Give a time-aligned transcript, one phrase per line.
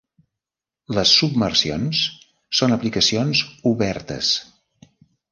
[0.99, 1.99] Les submersions
[2.59, 4.31] són aplicacions obertes.